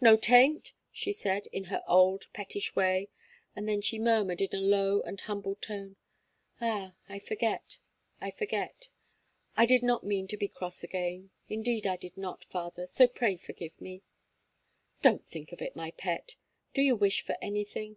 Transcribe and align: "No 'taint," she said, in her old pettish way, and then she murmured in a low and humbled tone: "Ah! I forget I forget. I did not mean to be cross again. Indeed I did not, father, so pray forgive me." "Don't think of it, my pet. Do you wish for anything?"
"No 0.00 0.16
'taint," 0.16 0.74
she 0.92 1.12
said, 1.12 1.48
in 1.48 1.64
her 1.64 1.82
old 1.88 2.28
pettish 2.32 2.76
way, 2.76 3.08
and 3.56 3.66
then 3.68 3.80
she 3.80 3.98
murmured 3.98 4.40
in 4.40 4.50
a 4.56 4.60
low 4.62 5.00
and 5.00 5.20
humbled 5.20 5.60
tone: 5.60 5.96
"Ah! 6.60 6.94
I 7.08 7.18
forget 7.18 7.78
I 8.20 8.30
forget. 8.30 8.90
I 9.56 9.66
did 9.66 9.82
not 9.82 10.04
mean 10.06 10.28
to 10.28 10.36
be 10.36 10.46
cross 10.46 10.84
again. 10.84 11.32
Indeed 11.48 11.84
I 11.88 11.96
did 11.96 12.16
not, 12.16 12.44
father, 12.44 12.86
so 12.86 13.08
pray 13.08 13.36
forgive 13.36 13.80
me." 13.80 14.04
"Don't 15.02 15.26
think 15.26 15.50
of 15.50 15.60
it, 15.60 15.74
my 15.74 15.90
pet. 15.90 16.36
Do 16.74 16.80
you 16.80 16.94
wish 16.94 17.22
for 17.22 17.36
anything?" 17.42 17.96